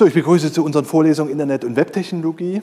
[0.00, 2.62] So, ich begrüße zu unseren Vorlesungen Internet und Webtechnologie.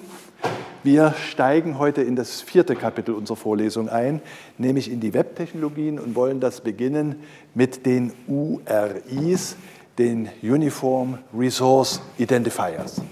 [0.81, 4.21] Wir steigen heute in das vierte Kapitel unserer Vorlesung ein,
[4.57, 7.17] nämlich in die Webtechnologien und wollen das beginnen
[7.53, 9.55] mit den URIs,
[9.99, 13.03] den Uniform Resource Identifiers.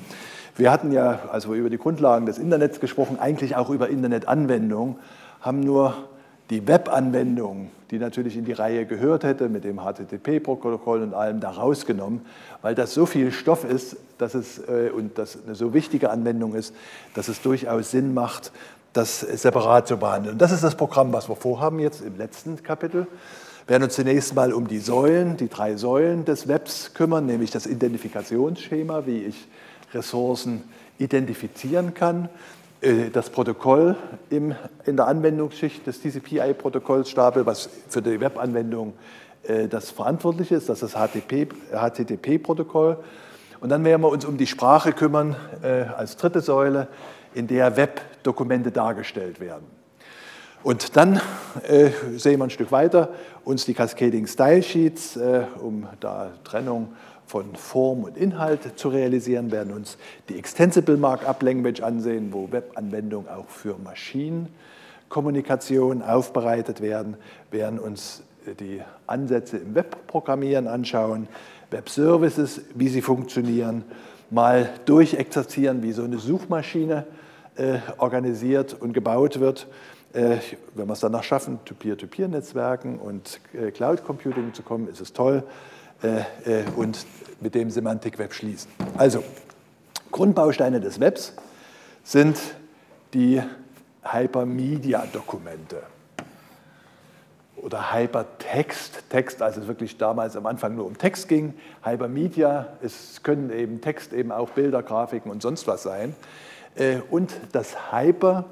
[0.55, 4.95] Wir hatten ja, als wir über die Grundlagen des Internets gesprochen, eigentlich auch über Internetanwendungen,
[5.39, 6.09] haben nur
[6.49, 11.51] die Webanwendung, die natürlich in die Reihe gehört hätte, mit dem HTTP-Protokoll und allem da
[11.51, 12.21] rausgenommen,
[12.61, 16.55] weil das so viel Stoff ist dass es, äh, und das eine so wichtige Anwendung
[16.55, 16.73] ist,
[17.13, 18.51] dass es durchaus Sinn macht,
[18.93, 20.33] das separat zu behandeln.
[20.33, 23.07] Und das ist das Programm, was wir vorhaben jetzt im letzten Kapitel.
[23.65, 27.51] Wir werden uns zunächst mal um die Säulen, die drei Säulen des Webs kümmern, nämlich
[27.51, 29.47] das Identifikationsschema, wie ich
[29.93, 30.63] Ressourcen
[30.97, 32.29] identifizieren kann, äh,
[32.81, 33.95] das Protokoll
[34.29, 34.53] im,
[34.85, 38.93] in der Anwendungsschicht des TCP-IP-Protokollstapel, was für die Webanwendung
[39.43, 42.97] äh, das verantwortlich ist, das ist das HTTP-Protokoll.
[43.59, 46.87] Und dann werden wir uns um die Sprache kümmern äh, als dritte Säule,
[47.33, 49.65] in der Webdokumente dargestellt werden.
[50.63, 51.21] Und dann
[51.67, 53.09] äh, sehen wir ein Stück weiter
[53.43, 56.93] uns die Cascading Style Sheets, äh, um da Trennung
[57.25, 59.97] von Form und Inhalt zu realisieren, werden uns
[60.29, 67.17] die Extensible Markup Language ansehen, wo Webanwendungen auch für Maschinenkommunikation aufbereitet werden,
[67.51, 68.23] werden uns
[68.59, 71.27] die Ansätze im Webprogrammieren anschauen,
[71.71, 73.83] Web-Services, wie sie funktionieren,
[74.29, 77.05] mal durchexerzieren, wie so eine Suchmaschine
[77.55, 79.67] äh, organisiert und gebaut wird.
[80.13, 80.37] Äh,
[80.75, 85.13] wenn wir es danach schaffen, zu Peer-to-Peer-Netzwerken und äh, Cloud Computing zu kommen, ist es
[85.13, 85.43] toll.
[86.03, 86.19] Äh,
[86.59, 87.05] äh, und
[87.41, 88.69] mit dem Semantik-Web schließen.
[88.97, 89.23] Also,
[90.11, 91.33] Grundbausteine des Webs
[92.03, 92.37] sind
[93.13, 93.41] die
[94.03, 95.83] Hypermedia-Dokumente
[97.57, 99.03] oder Hypertext.
[99.09, 101.53] Text, als es wirklich damals am Anfang nur um Text ging.
[101.83, 106.15] Hypermedia, es können eben Text, eben auch Bilder, Grafiken und sonst was sein.
[106.75, 108.45] Äh, und das Hyper,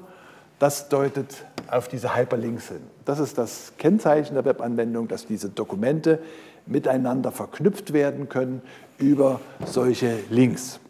[0.58, 2.82] das deutet auf diese Hyperlinks hin.
[3.04, 6.20] Das ist das Kennzeichen der Webanwendung, dass diese Dokumente
[6.66, 8.62] miteinander verknüpft werden können
[8.98, 10.80] über solche Links.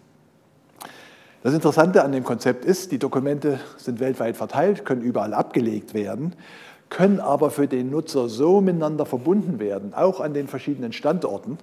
[1.43, 6.35] Das Interessante an dem Konzept ist, die Dokumente sind weltweit verteilt, können überall abgelegt werden,
[6.89, 11.59] können aber für den Nutzer so miteinander verbunden werden, auch an den verschiedenen Standorten,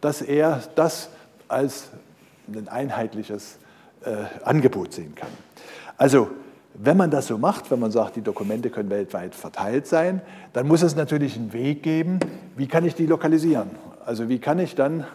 [0.00, 1.08] dass er das
[1.48, 1.88] als
[2.52, 3.58] ein einheitliches
[4.04, 4.10] äh,
[4.44, 5.30] Angebot sehen kann.
[5.96, 6.28] Also
[6.74, 10.20] wenn man das so macht, wenn man sagt, die Dokumente können weltweit verteilt sein,
[10.52, 12.18] dann muss es natürlich einen Weg geben,
[12.56, 13.70] wie kann ich die lokalisieren?
[14.04, 15.06] Also wie kann ich dann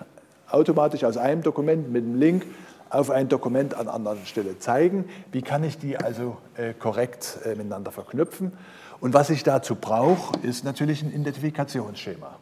[0.50, 2.46] automatisch aus einem Dokument mit einem Link
[2.90, 5.06] auf ein Dokument an anderer Stelle zeigen?
[5.32, 8.54] Wie kann ich die also äh, korrekt äh, miteinander verknüpfen?
[9.02, 12.38] Und was ich dazu brauche, ist natürlich ein Identifikationsschema.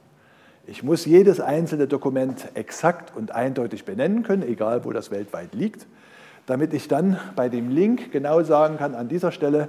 [0.67, 5.87] Ich muss jedes einzelne Dokument exakt und eindeutig benennen können, egal wo das weltweit liegt
[6.47, 9.67] damit ich dann bei dem Link genau sagen kann, an dieser Stelle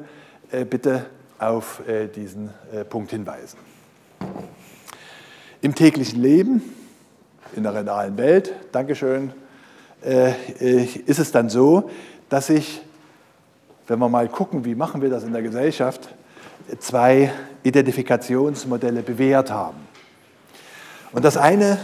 [0.50, 1.05] äh, bitte
[1.39, 3.59] auf äh, diesen äh, Punkt hinweisen.
[5.61, 6.62] Im täglichen Leben,
[7.55, 9.33] in der realen Welt, Dankeschön,
[10.61, 11.91] ist es dann so,
[12.28, 12.81] dass ich,
[13.88, 16.09] wenn wir mal gucken, wie machen wir das in der Gesellschaft,
[16.78, 17.33] zwei
[17.65, 19.78] Identifikationsmodelle bewährt haben.
[21.11, 21.78] Und das eine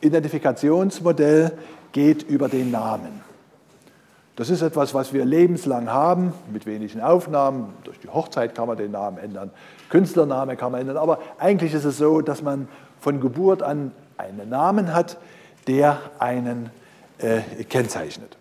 [0.00, 1.52] Identifikationsmodell
[1.92, 3.27] geht über den Namen.
[4.38, 7.74] Das ist etwas, was wir lebenslang haben, mit wenigen Aufnahmen.
[7.82, 9.50] Durch die Hochzeit kann man den Namen ändern,
[9.90, 10.96] Künstlername kann man ändern.
[10.96, 12.68] Aber eigentlich ist es so, dass man
[13.00, 15.16] von Geburt an einen Namen hat,
[15.66, 16.70] der einen
[17.18, 18.36] äh, kennzeichnet.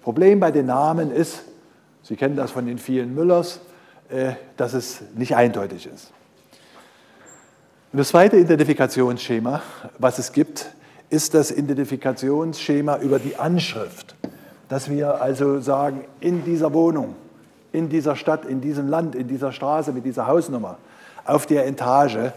[0.00, 1.44] Problem bei den Namen ist,
[2.02, 3.60] Sie kennen das von den vielen Müllers,
[4.08, 6.12] äh, dass es nicht eindeutig ist.
[7.92, 9.60] Und das zweite Identifikationsschema,
[9.98, 10.72] was es gibt,
[11.10, 14.11] ist das Identifikationsschema über die Anschrift
[14.72, 17.14] dass wir also sagen, in dieser Wohnung,
[17.72, 20.78] in dieser Stadt, in diesem Land, in dieser Straße mit dieser Hausnummer,
[21.26, 22.32] auf der Etage,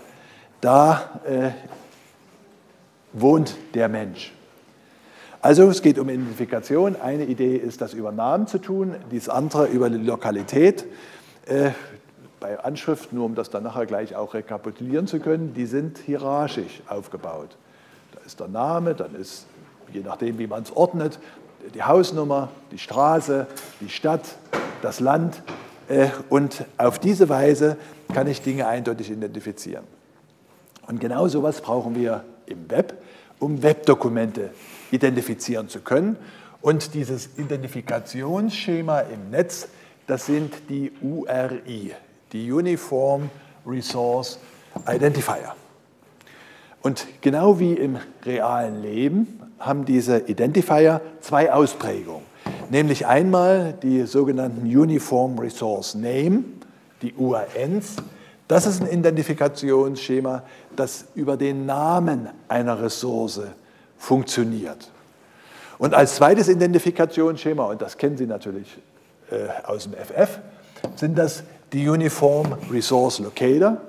[0.59, 1.51] da äh,
[3.13, 4.33] wohnt der Mensch.
[5.41, 6.97] Also es geht um Identifikation.
[7.01, 10.83] Eine Idee ist, das über Namen zu tun, dies andere über die Lokalität.
[11.45, 11.71] Äh,
[12.41, 16.81] bei Anschrift, nur um das dann nachher gleich auch rekapitulieren zu können, die sind hierarchisch
[16.89, 17.55] aufgebaut.
[18.13, 19.45] Da ist der Name, dann ist,
[19.93, 21.17] je nachdem, wie man es ordnet,
[21.73, 23.47] die Hausnummer, die Straße,
[23.81, 24.21] die Stadt,
[24.81, 25.41] das Land.
[25.87, 27.77] Äh, und auf diese Weise
[28.13, 29.83] kann ich Dinge eindeutig identifizieren.
[30.87, 33.01] Und genau so etwas brauchen wir im Web,
[33.39, 34.51] um Webdokumente
[34.91, 36.17] identifizieren zu können.
[36.61, 39.67] Und dieses Identifikationsschema im Netz,
[40.07, 41.93] das sind die URI,
[42.31, 43.29] die Uniform
[43.65, 44.39] Resource
[44.87, 45.55] Identifier.
[46.85, 47.97] Und genau wie im
[48.27, 52.21] realen Leben haben diese Identifier zwei Ausprägungen.
[52.69, 56.43] Nämlich einmal die sogenannten Uniform Resource Name,
[57.01, 57.95] die URNs.
[58.47, 60.43] Das ist ein Identifikationsschema,
[60.75, 63.41] das über den Namen einer Ressource
[63.97, 64.91] funktioniert.
[65.79, 68.77] Und als zweites Identifikationsschema, und das kennen Sie natürlich
[69.31, 70.37] äh, aus dem FF,
[70.95, 71.41] sind das
[71.73, 73.81] die Uniform Resource Locator.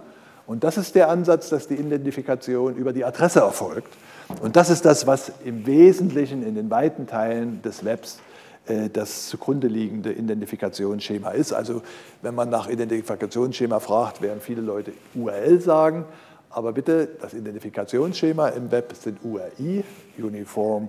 [0.47, 3.93] Und das ist der Ansatz, dass die Identifikation über die Adresse erfolgt.
[4.41, 8.19] Und das ist das, was im Wesentlichen in den weiten Teilen des Webs
[8.67, 11.53] äh, das zugrunde liegende Identifikationsschema ist.
[11.53, 11.83] Also
[12.23, 16.05] wenn man nach Identifikationsschema fragt, werden viele Leute URL sagen,
[16.51, 19.85] aber bitte, das Identifikationsschema im Web sind URI,
[20.17, 20.89] Uniform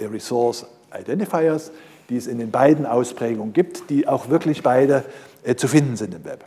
[0.00, 0.64] Resource
[0.96, 1.72] Identifiers,
[2.08, 5.04] die es in den beiden Ausprägungen gibt, die auch wirklich beide
[5.42, 6.44] äh, zu finden sind im Web.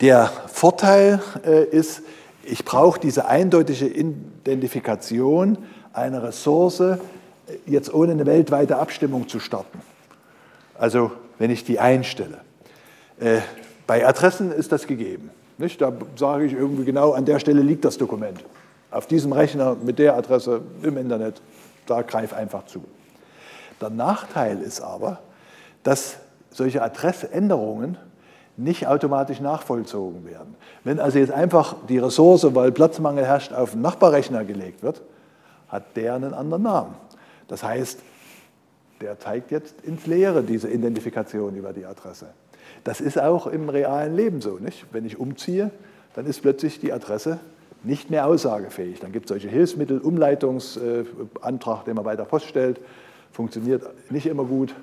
[0.00, 2.02] Der Vorteil äh, ist,
[2.44, 5.58] ich brauche diese eindeutige Identifikation
[5.92, 6.98] einer Ressource äh,
[7.64, 9.80] jetzt ohne eine weltweite Abstimmung zu starten.
[10.78, 12.38] Also wenn ich die einstelle.
[13.18, 13.38] Äh,
[13.86, 15.30] bei Adressen ist das gegeben.
[15.56, 15.80] Nicht?
[15.80, 18.44] Da sage ich irgendwie genau, an der Stelle liegt das Dokument.
[18.90, 21.40] Auf diesem Rechner mit der Adresse im Internet,
[21.86, 22.84] da greif einfach zu.
[23.80, 25.20] Der Nachteil ist aber,
[25.82, 26.16] dass
[26.50, 27.96] solche Adressänderungen
[28.56, 30.54] nicht automatisch nachvollzogen werden.
[30.84, 35.02] Wenn also jetzt einfach die Ressource, weil Platzmangel herrscht, auf den Nachbarrechner gelegt wird,
[35.68, 36.94] hat der einen anderen Namen.
[37.48, 38.00] Das heißt,
[39.00, 42.26] der zeigt jetzt ins Leere diese Identifikation über die Adresse.
[42.84, 44.58] Das ist auch im realen Leben so.
[44.58, 44.86] Nicht?
[44.92, 45.70] Wenn ich umziehe,
[46.14, 47.38] dann ist plötzlich die Adresse
[47.82, 49.00] nicht mehr aussagefähig.
[49.00, 52.80] Dann gibt es solche Hilfsmittel, Umleitungsantrag, den man bei der Post stellt,
[53.32, 54.74] funktioniert nicht immer gut.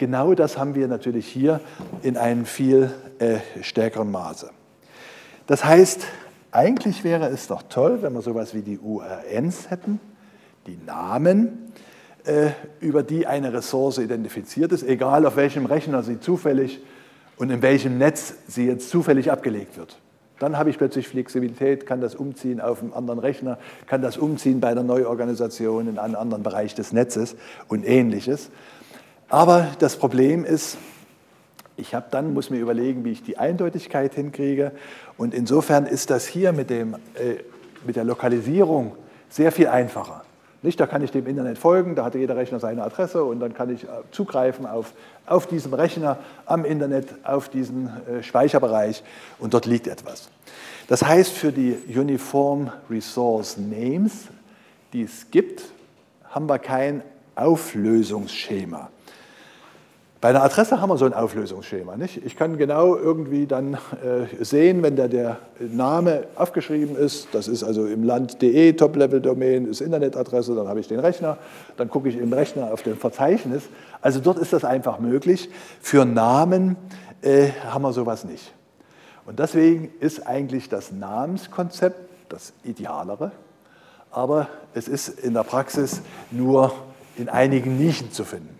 [0.00, 1.60] Genau das haben wir natürlich hier
[2.02, 4.48] in einem viel äh, stärkeren Maße.
[5.46, 6.06] Das heißt,
[6.52, 10.00] eigentlich wäre es doch toll, wenn wir sowas wie die URNs hätten,
[10.66, 11.70] die Namen,
[12.24, 12.48] äh,
[12.80, 16.80] über die eine Ressource identifiziert ist, egal auf welchem Rechner sie zufällig
[17.36, 19.98] und in welchem Netz sie jetzt zufällig abgelegt wird.
[20.38, 24.60] Dann habe ich plötzlich Flexibilität, kann das umziehen auf einen anderen Rechner, kann das umziehen
[24.60, 27.36] bei der Neuorganisation in einen anderen Bereich des Netzes
[27.68, 28.50] und ähnliches.
[29.30, 30.76] Aber das Problem ist,
[31.76, 34.72] ich habe dann, muss mir überlegen, wie ich die Eindeutigkeit hinkriege.
[35.16, 37.36] Und insofern ist das hier mit, dem, äh,
[37.86, 38.96] mit der Lokalisierung
[39.28, 40.24] sehr viel einfacher.
[40.62, 43.54] Nicht, da kann ich dem Internet folgen, da hat jeder Rechner seine Adresse und dann
[43.54, 44.92] kann ich äh, zugreifen auf,
[45.24, 49.02] auf diesem Rechner am Internet, auf diesen äh, Speicherbereich
[49.38, 50.28] und dort liegt etwas.
[50.88, 54.26] Das heißt, für die Uniform Resource Names,
[54.92, 55.62] die es gibt,
[56.28, 57.02] haben wir kein
[57.36, 58.90] Auflösungsschema.
[60.20, 61.96] Bei einer Adresse haben wir so ein Auflösungsschema.
[61.96, 62.24] Nicht?
[62.26, 67.64] Ich kann genau irgendwie dann äh, sehen, wenn da der Name aufgeschrieben ist, das ist
[67.64, 71.38] also im Land.de, Top-Level-Domain, ist Internetadresse, dann habe ich den Rechner,
[71.78, 73.62] dann gucke ich im Rechner auf dem Verzeichnis.
[74.02, 75.48] Also dort ist das einfach möglich.
[75.80, 76.76] Für Namen
[77.22, 78.52] äh, haben wir sowas nicht.
[79.24, 81.96] Und deswegen ist eigentlich das Namenskonzept
[82.28, 83.32] das Idealere,
[84.10, 86.74] aber es ist in der Praxis nur
[87.16, 88.59] in einigen Nischen zu finden.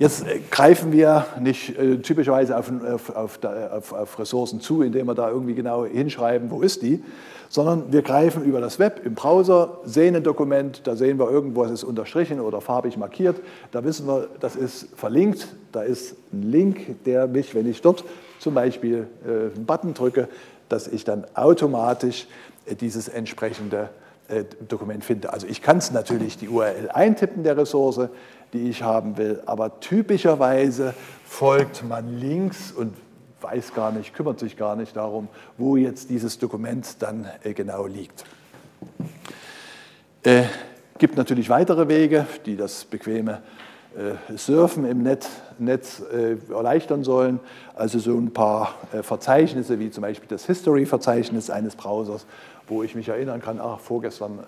[0.00, 2.72] Jetzt äh, greifen wir nicht äh, typischerweise auf,
[3.14, 7.04] auf, auf, auf, Ressourcen zu, indem wir da irgendwie genau hinschreiben, wo ist die,
[7.50, 11.64] sondern wir greifen über das Web im Browser, sehen ein Dokument, da sehen wir irgendwo,
[11.64, 13.36] es ist unterstrichen oder farbig markiert,
[13.72, 18.02] da wissen wir, das ist verlinkt, da ist ein Link, der mich, wenn ich dort
[18.38, 20.28] zum Beispiel äh, einen Button drücke,
[20.70, 22.26] dass ich dann automatisch
[22.80, 23.90] dieses entsprechende
[24.68, 25.32] Dokument finde.
[25.32, 28.08] Also ich kann es natürlich die URL eintippen der Ressource,
[28.52, 29.42] die ich haben will.
[29.46, 32.94] Aber typischerweise folgt man links und
[33.40, 37.86] weiß gar nicht, kümmert sich gar nicht darum, wo jetzt dieses Dokument dann äh, genau
[37.86, 38.24] liegt.
[40.22, 40.44] Es äh,
[40.98, 43.40] gibt natürlich weitere Wege, die das bequeme
[43.96, 45.28] äh, Surfen im Netz,
[45.58, 47.40] Netz äh, erleichtern sollen.
[47.74, 52.26] Also so ein paar äh, Verzeichnisse, wie zum Beispiel das History-Verzeichnis eines Browsers,
[52.68, 54.40] wo ich mich erinnern kann, ach, vorgestern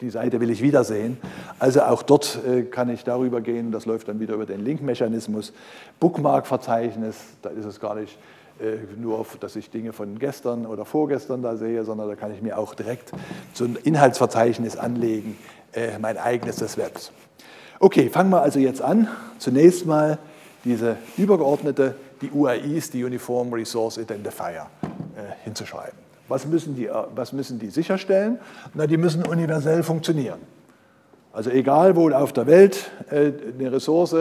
[0.00, 1.18] die Seite will ich wiedersehen.
[1.58, 5.52] Also auch dort äh, kann ich darüber gehen, das läuft dann wieder über den Link-Mechanismus.
[6.00, 8.18] Bookmark-Verzeichnis, da ist es gar nicht
[8.60, 12.42] äh, nur, dass ich Dinge von gestern oder vorgestern da sehe, sondern da kann ich
[12.42, 13.12] mir auch direkt
[13.52, 15.36] so ein Inhaltsverzeichnis anlegen,
[15.72, 17.12] äh, mein eigenes des Webs.
[17.78, 19.08] Okay, fangen wir also jetzt an.
[19.38, 20.18] Zunächst mal
[20.64, 24.66] diese übergeordnete, die URIs, die Uniform Resource Identifier,
[25.44, 26.09] hinzuschreiben.
[26.30, 28.38] Was müssen die, was müssen die sicherstellen?
[28.72, 30.38] Na, die müssen universell funktionieren.
[31.32, 34.14] Also egal wo auf der Welt äh, eine Ressource,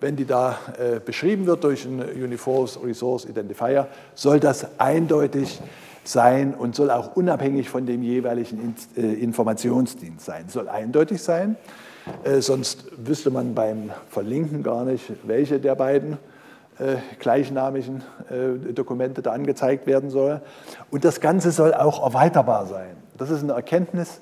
[0.00, 5.60] wenn die da äh, beschrieben wird durch einen Uniform Resource Identifier, soll das eindeutig
[6.04, 10.48] sein und soll auch unabhängig von dem jeweiligen äh, Informationsdienst sein.
[10.48, 11.56] Soll eindeutig sein,
[12.22, 16.16] äh, sonst wüsste man beim Verlinken gar nicht, welche der beiden
[16.78, 18.02] äh, gleichnamigen
[18.74, 20.40] Dokumente da angezeigt werden soll.
[20.90, 22.96] Und das Ganze soll auch erweiterbar sein.
[23.16, 24.20] Das ist eine Erkenntnis,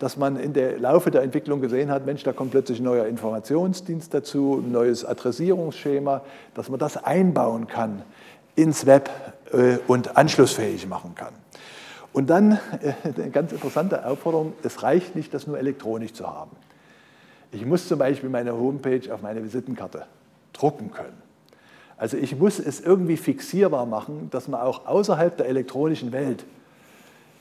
[0.00, 3.06] dass man in der Laufe der Entwicklung gesehen hat, Mensch, da kommt plötzlich ein neuer
[3.06, 6.22] Informationsdienst dazu, ein neues Adressierungsschema,
[6.54, 8.02] dass man das einbauen kann
[8.56, 9.10] ins Web
[9.52, 11.34] äh, und anschlussfähig machen kann.
[12.14, 16.52] Und dann äh, eine ganz interessante Aufforderung, es reicht nicht, das nur elektronisch zu haben.
[17.52, 20.06] Ich muss zum Beispiel meine Homepage auf meine Visitenkarte
[20.54, 21.29] drucken können.
[22.00, 26.46] Also ich muss es irgendwie fixierbar machen, dass man auch außerhalb der elektronischen Welt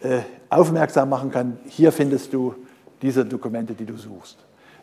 [0.02, 2.54] äh, aufmerksam machen kann, hier findest du
[3.02, 4.38] diese Dokumente, die du suchst.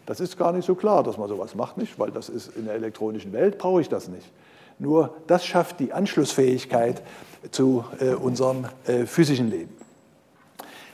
[0.06, 2.64] Das ist gar nicht so klar, dass man sowas macht, nicht, weil das ist in
[2.64, 4.32] der elektronischen Welt, brauche ich das nicht.
[4.78, 7.02] Nur das schafft die Anschlussfähigkeit
[7.50, 9.74] zu äh, unserem äh, physischen Leben.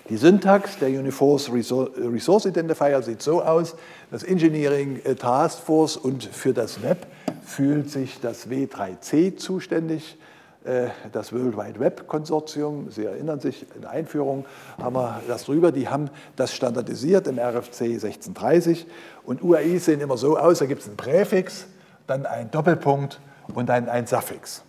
[0.08, 3.76] Die Syntax der Uniforce Resource Identifier sieht so aus,
[4.10, 7.06] das Engineering äh, Task Force und für das Web
[7.44, 10.18] fühlt sich das W3C zuständig,
[10.64, 12.90] äh, das World Wide Web Konsortium.
[12.90, 14.44] Sie erinnern sich, in der Einführung
[14.80, 18.86] haben wir das drüber, die haben das standardisiert im RFC 1630
[19.24, 21.66] und UAIs sehen immer so aus, da gibt es einen Präfix,
[22.08, 23.20] dann ein Doppelpunkt
[23.54, 24.64] und ein, ein Suffix.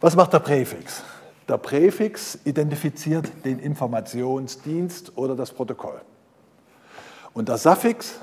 [0.00, 1.04] Was macht der Präfix?
[1.48, 6.00] Der Präfix identifiziert den Informationsdienst oder das Protokoll.
[7.34, 8.20] Und der Suffix,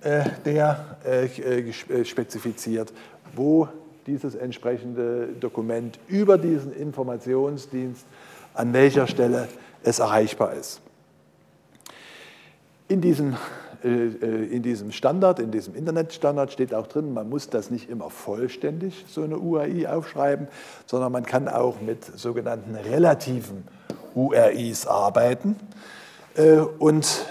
[0.00, 2.92] äh, der äh, äh, spezifiziert,
[3.34, 3.68] wo
[4.06, 8.04] dieses entsprechende Dokument über diesen Informationsdienst,
[8.54, 9.48] an welcher Stelle
[9.82, 10.80] es erreichbar ist.
[12.88, 13.38] In diesem äh, äh,
[13.82, 19.04] in diesem Standard, in diesem Internetstandard steht auch drin, man muss das nicht immer vollständig,
[19.08, 20.48] so eine URI aufschreiben,
[20.86, 23.64] sondern man kann auch mit sogenannten relativen
[24.14, 25.56] URIs arbeiten.
[26.36, 27.26] Äh, und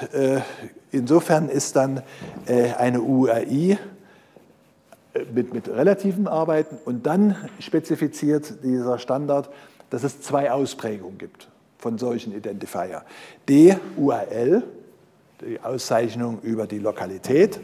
[0.92, 2.02] insofern ist dann
[2.78, 3.78] eine URI
[5.34, 9.50] mit, mit relativen Arbeiten und dann spezifiziert dieser Standard,
[9.90, 11.48] dass es zwei Ausprägungen gibt
[11.78, 13.04] von solchen Identifier.
[13.48, 14.64] DURL,
[15.42, 17.60] die Auszeichnung über die Lokalität,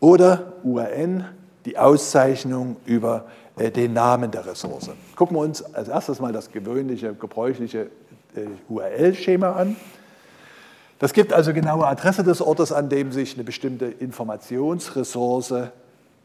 [0.00, 1.24] oder URN,
[1.64, 4.90] die Auszeichnung über äh, den Namen der Ressource.
[5.14, 7.90] Gucken wir uns als erstes mal das gewöhnliche, gebräuchliche
[8.34, 9.76] äh, URL-Schema an.
[10.98, 15.54] Das gibt also genaue Adresse des Ortes, an dem sich eine bestimmte Informationsressource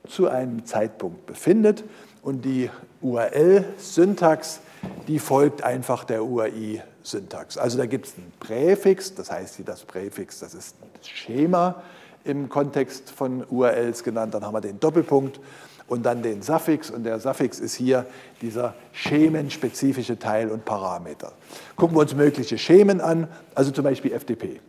[0.08, 1.84] zu einem Zeitpunkt befindet.
[2.22, 2.70] Und die
[3.02, 4.62] URL-Syntax,
[5.08, 7.58] die folgt einfach der URI Syntax.
[7.58, 11.82] Also da gibt es einen Präfix, das heißt hier das Präfix, das ist das Schema
[12.24, 14.34] im Kontext von URLs genannt.
[14.34, 15.40] Dann haben wir den Doppelpunkt
[15.88, 16.90] und dann den Suffix.
[16.90, 18.06] Und der Suffix ist hier
[18.42, 21.34] dieser schemenspezifische Teil und Parameter.
[21.76, 24.62] Gucken wir uns mögliche Schemen an, also zum Beispiel FTP.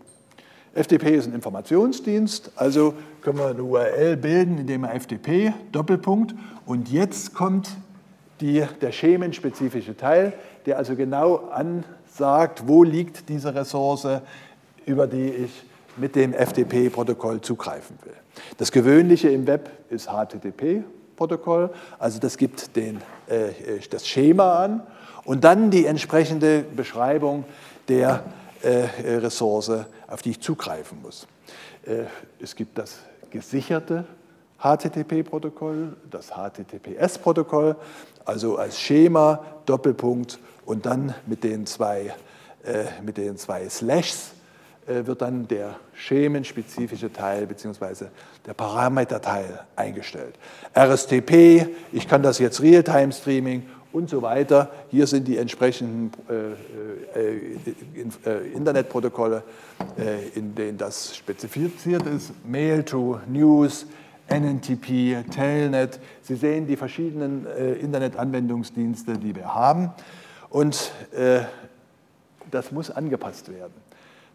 [0.75, 6.35] FTP ist ein Informationsdienst, also können wir eine URL bilden, indem wir FTP, Doppelpunkt,
[6.65, 7.69] und jetzt kommt
[8.41, 10.33] die, der schemenspezifische Teil,
[10.65, 11.85] der also genau an
[12.17, 14.07] sagt, wo liegt diese Ressource,
[14.87, 15.65] über die ich
[15.97, 18.15] mit dem FTP-Protokoll zugreifen will.
[18.57, 24.83] Das Gewöhnliche im Web ist HTTP-Protokoll, also das gibt den, äh, das Schema an
[25.25, 27.45] und dann die entsprechende Beschreibung
[27.89, 28.25] der
[28.63, 29.71] äh, Ressource,
[30.09, 31.27] auf die ich zugreifen muss.
[31.85, 32.05] Äh,
[32.41, 32.99] es gibt das
[33.31, 34.05] gesicherte
[34.59, 37.77] HTTP-Protokoll, das HTTPS-Protokoll,
[38.25, 42.15] also als Schema, Doppelpunkt und dann mit den zwei,
[42.65, 44.33] äh, mit den zwei Slashs
[44.87, 48.07] äh, wird dann der schemenspezifische Teil bzw.
[48.45, 50.35] der Parameterteil eingestellt.
[50.77, 54.71] RSTP, ich kann das jetzt Realtime-Streaming und so weiter.
[54.91, 57.57] Hier sind die entsprechenden äh, äh,
[58.25, 59.45] äh Internetprotokolle,
[59.99, 62.33] äh, in denen das spezifiziert ist.
[62.45, 63.87] Mail to News,
[64.29, 66.01] NNTP, Telnet.
[66.23, 67.47] Sie sehen die verschiedenen
[67.81, 69.91] Internetanwendungsdienste, die wir haben.
[70.53, 71.41] Und äh,
[72.51, 73.73] das muss angepasst werden.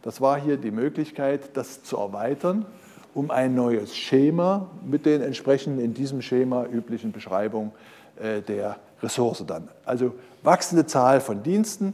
[0.02, 2.66] Das war hier die Möglichkeit, das zu erweitern,
[3.14, 7.72] um ein neues Schema mit den entsprechenden in diesem Schema üblichen Beschreibungen
[8.20, 9.68] äh, der Ressource dann.
[9.86, 11.94] Also wachsende Zahl von Diensten.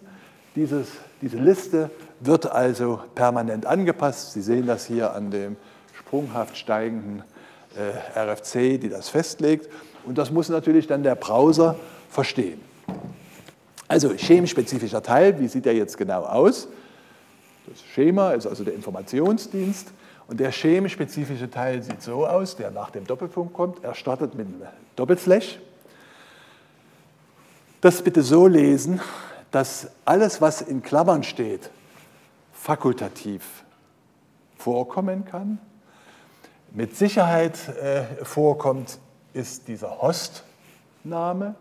[0.55, 0.87] Dieses,
[1.21, 1.89] diese Liste
[2.21, 4.31] wird also permanent angepasst.
[4.31, 5.57] Sie sehen das hier an dem
[5.93, 7.23] sprunghaft steigenden
[7.75, 9.67] äh, RFC, die das festlegt.
[10.05, 11.75] Und das muss natürlich dann der Browser
[12.09, 12.61] verstehen.
[13.93, 16.67] Also schemenspezifischer Teil, wie sieht der jetzt genau aus?
[17.67, 19.89] Das Schema ist also der Informationsdienst
[20.27, 23.83] und der schemenspezifische Teil sieht so aus, der nach dem Doppelpunkt kommt.
[23.83, 24.63] Er startet mit einem
[24.95, 25.59] Doppelslash.
[27.81, 28.99] Das bitte so lesen,
[29.51, 31.69] dass alles, was in Klammern steht,
[32.51, 33.63] fakultativ
[34.57, 35.59] vorkommen kann.
[36.71, 38.97] Mit Sicherheit äh, vorkommt,
[39.33, 41.53] ist dieser Hostname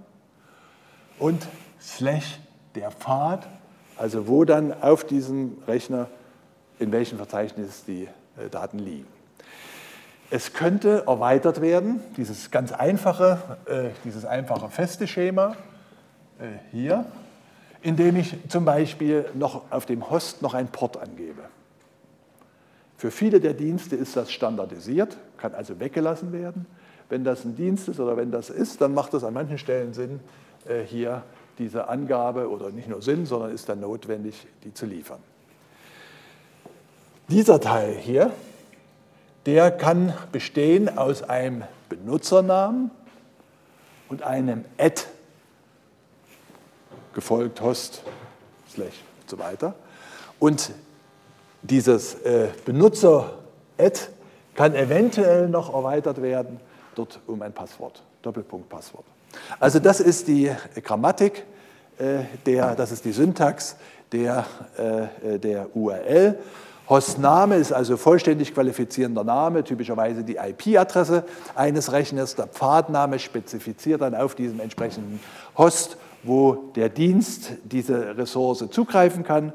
[1.18, 1.46] und
[1.82, 2.38] slash
[2.74, 3.46] der Pfad,
[3.96, 6.08] also wo dann auf diesem Rechner
[6.78, 9.06] in welchem Verzeichnis die äh, Daten liegen.
[10.30, 15.56] Es könnte erweitert werden, dieses ganz einfache, äh, dieses einfache feste Schema
[16.38, 17.04] äh, hier,
[17.82, 21.42] indem ich zum Beispiel noch auf dem Host noch ein Port angebe.
[22.96, 26.66] Für viele der Dienste ist das standardisiert, kann also weggelassen werden.
[27.08, 29.92] Wenn das ein Dienst ist oder wenn das ist, dann macht es an manchen Stellen
[29.92, 30.20] Sinn,
[30.66, 31.24] äh, hier
[31.58, 35.20] diese Angabe oder nicht nur Sinn, sondern ist dann notwendig, die zu liefern.
[37.28, 38.32] Dieser Teil hier,
[39.46, 42.90] der kann bestehen aus einem Benutzernamen
[44.08, 45.02] und einem Add,
[47.14, 48.02] gefolgt Host,
[48.70, 49.74] Slash und so weiter.
[50.38, 50.72] Und
[51.62, 54.00] dieses äh, Benutzer-Add
[54.54, 56.60] kann eventuell noch erweitert werden,
[56.94, 59.04] dort um ein Passwort, Doppelpunkt-Passwort.
[59.60, 60.50] Also das ist die
[60.82, 61.44] Grammatik,
[61.98, 63.76] äh, der, das ist die Syntax
[64.12, 64.44] der,
[64.76, 66.38] äh, der URL.
[66.88, 71.24] Hostname ist also vollständig qualifizierender Name, typischerweise die IP-Adresse
[71.54, 72.34] eines Rechners.
[72.34, 75.20] Der Pfadname spezifiziert dann auf diesem entsprechenden
[75.56, 79.52] Host, wo der Dienst diese Ressource zugreifen kann.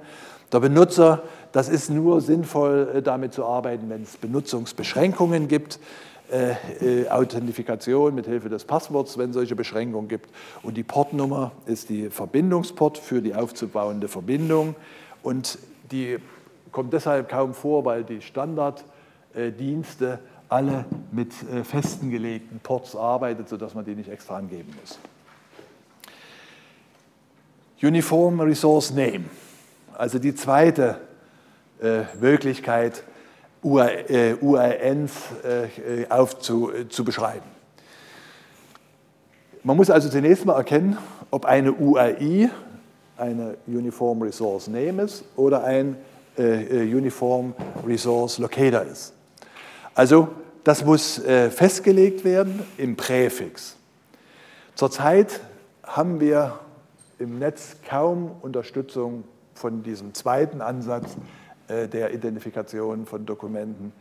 [0.52, 5.80] Der Benutzer, das ist nur sinnvoll, äh, damit zu arbeiten, wenn es Benutzungsbeschränkungen gibt.
[6.30, 10.30] Äh, äh, Authentifikation mit Hilfe des Passworts, wenn es solche Beschränkungen gibt.
[10.62, 14.76] Und die Portnummer ist die Verbindungsport für die aufzubauende Verbindung.
[15.24, 15.58] Und
[15.90, 16.18] die
[16.74, 20.20] kommt deshalb kaum vor, weil die Standarddienste
[20.50, 25.00] alle mit äh, festen gelegten Ports arbeiten, sodass man die nicht extra angeben muss.
[27.82, 29.26] Uniform Resource Name,
[29.94, 31.00] also die zweite
[31.82, 33.04] äh, Möglichkeit,
[33.64, 35.12] URNs
[35.44, 37.46] äh, aufzu, zu beschreiben.
[39.64, 40.98] Man muss also zunächst mal erkennen,
[41.32, 42.50] ob eine URI
[43.18, 45.98] eine Uniform Resource Name ist oder ein
[46.38, 47.54] äh, äh, Uniform
[47.86, 49.14] Resource Locator ist.
[49.96, 50.28] Also
[50.64, 53.76] das muss äh, festgelegt werden im Präfix.
[54.76, 55.40] Zurzeit
[55.84, 56.60] haben wir
[57.20, 59.24] im Netz kaum Unterstützung
[59.56, 61.16] von diesem zweiten Ansatz
[61.68, 63.92] der Identifikation von Dokumenten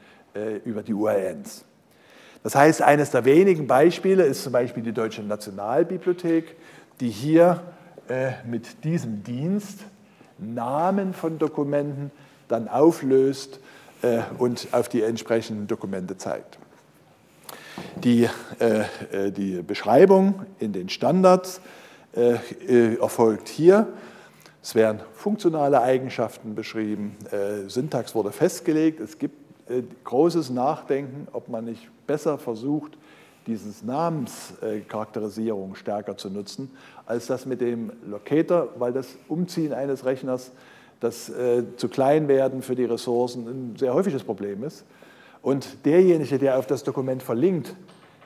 [0.64, 1.64] über die URNs.
[2.42, 6.54] Das heißt, eines der wenigen Beispiele ist zum Beispiel die Deutsche Nationalbibliothek,
[7.00, 7.62] die hier
[8.46, 9.80] mit diesem Dienst
[10.38, 12.10] Namen von Dokumenten
[12.48, 13.60] dann auflöst
[14.02, 16.58] äh, und auf die entsprechenden Dokumente zeigt.
[17.96, 18.80] Die, äh,
[19.12, 21.60] äh die Beschreibung in den Standards
[22.14, 22.34] äh,
[22.66, 23.88] äh, erfolgt hier.
[24.66, 27.16] Es werden funktionale Eigenschaften beschrieben,
[27.68, 28.98] Syntax wurde festgelegt.
[28.98, 29.36] Es gibt
[30.02, 32.98] großes Nachdenken, ob man nicht besser versucht,
[33.46, 36.72] dieses Namenscharakterisierung stärker zu nutzen,
[37.06, 40.50] als das mit dem Locator, weil das Umziehen eines Rechners
[40.98, 44.84] das äh, zu klein werden für die Ressourcen ein sehr häufiges Problem ist.
[45.42, 47.76] Und derjenige, der auf das Dokument verlinkt,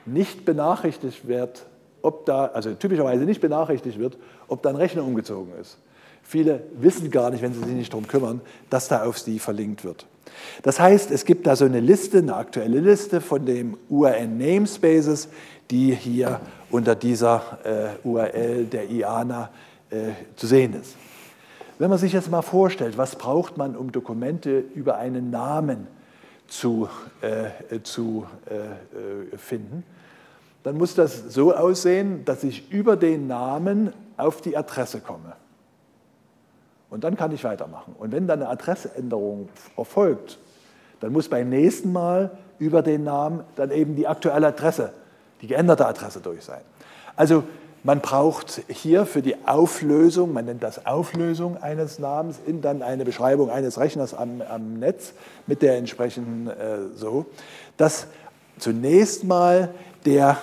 [0.07, 1.67] nicht benachrichtigt wird,
[2.01, 5.77] ob da, also typischerweise nicht benachrichtigt wird, ob da ein Rechner umgezogen ist.
[6.31, 8.39] Viele wissen gar nicht, wenn sie sich nicht darum kümmern,
[8.69, 10.07] dass da auf sie verlinkt wird.
[10.63, 15.27] Das heißt, es gibt da so eine Liste, eine aktuelle Liste von den URN-Namespaces,
[15.69, 16.39] die hier
[16.69, 19.49] unter dieser äh, URL der IANA
[19.89, 19.97] äh,
[20.37, 20.95] zu sehen ist.
[21.79, 25.85] Wenn man sich jetzt mal vorstellt, was braucht man, um Dokumente über einen Namen
[26.47, 26.87] zu,
[27.19, 29.83] äh, zu äh, finden,
[30.63, 35.33] dann muss das so aussehen, dass ich über den Namen auf die Adresse komme.
[36.91, 37.95] Und dann kann ich weitermachen.
[37.97, 40.37] Und wenn dann eine Adressänderung erfolgt,
[40.99, 44.91] dann muss beim nächsten Mal über den Namen dann eben die aktuelle Adresse,
[45.41, 46.61] die geänderte Adresse durch sein.
[47.15, 47.43] Also
[47.83, 53.05] man braucht hier für die Auflösung, man nennt das Auflösung eines Namens, in dann eine
[53.05, 55.13] Beschreibung eines Rechners am, am Netz
[55.47, 57.25] mit der entsprechenden äh, so,
[57.77, 58.07] dass
[58.59, 59.73] zunächst mal
[60.05, 60.37] der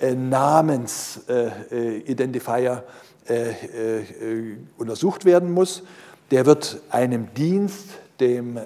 [0.00, 2.84] Namensidentifier
[3.28, 5.84] äh, äh, äh, untersucht werden muss.
[6.30, 7.88] Der wird einem Dienst,
[8.20, 8.62] dem äh,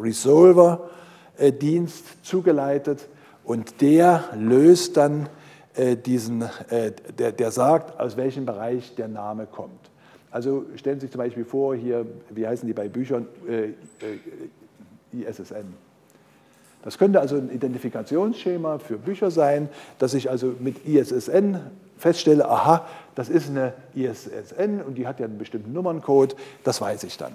[0.00, 3.08] Resolver-Dienst zugeleitet
[3.44, 5.28] und der löst dann
[5.74, 9.90] äh, diesen, äh, der, der sagt, aus welchem Bereich der Name kommt.
[10.30, 13.72] Also stellen Sie sich zum Beispiel vor, hier, wie heißen die bei Büchern, äh,
[15.12, 15.83] ISSN.
[16.84, 21.58] Das könnte also ein Identifikationsschema für Bücher sein, das ich also mit ISSN
[21.96, 27.04] feststelle, aha, das ist eine ISSN und die hat ja einen bestimmten Nummerncode, das weiß
[27.04, 27.34] ich dann.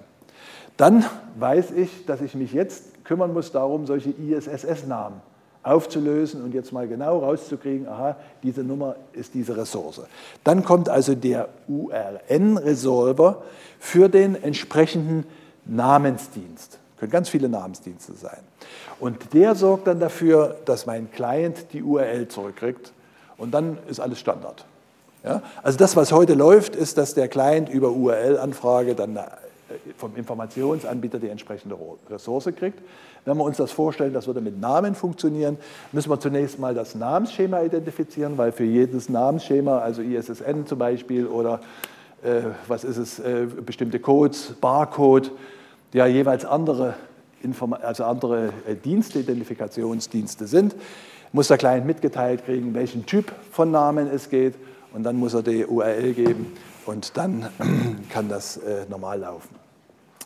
[0.77, 1.03] Dann
[1.39, 5.19] weiß ich, dass ich mich jetzt kümmern muss darum, solche ISSS-Namen
[5.63, 10.01] aufzulösen und jetzt mal genau rauszukriegen, aha, diese Nummer ist diese Ressource.
[10.43, 13.41] Dann kommt also der URN-Resolver
[13.79, 15.25] für den entsprechenden
[15.65, 16.77] Namensdienst.
[16.99, 18.39] Können ganz viele Namensdienste sein.
[18.99, 22.91] Und der sorgt dann dafür, dass mein Client die URL zurückkriegt
[23.37, 24.65] und dann ist alles Standard.
[25.23, 25.41] Ja?
[25.63, 29.23] Also das, was heute läuft, ist, dass der Client über URL-Anfrage dann äh,
[29.97, 31.77] vom Informationsanbieter die entsprechende
[32.09, 32.79] Ressource kriegt.
[33.25, 35.57] Wenn wir uns das vorstellen, das würde mit Namen funktionieren,
[35.91, 41.27] müssen wir zunächst mal das Namensschema identifizieren, weil für jedes Namensschema, also ISSN zum Beispiel
[41.27, 41.59] oder
[42.23, 45.31] äh, was ist es, äh, bestimmte Codes, Barcode,
[45.93, 46.95] ja jeweils andere,
[47.41, 50.75] Inform also andere äh, Dienste, Identifikationsdienste sind,
[51.31, 54.55] muss der Client mitgeteilt kriegen, welchen Typ von Namen es geht
[54.93, 56.53] und dann muss er die URL geben
[56.85, 57.47] und dann
[58.09, 59.55] kann das äh, normal laufen.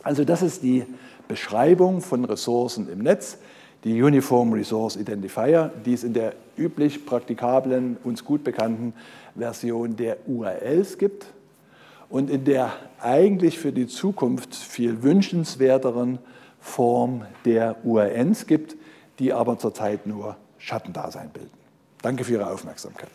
[0.01, 0.85] Also das ist die
[1.27, 3.37] Beschreibung von Ressourcen im Netz,
[3.83, 8.93] die Uniform Resource Identifier, die es in der üblich praktikablen, uns gut bekannten
[9.35, 11.25] Version der URLs gibt
[12.13, 16.19] und in der eigentlich für die Zukunft viel wünschenswerteren
[16.59, 18.75] Form der URNs gibt,
[19.17, 21.49] die aber zurzeit nur Schattendasein bilden.
[22.03, 23.09] Danke für Ihre Aufmerksamkeit.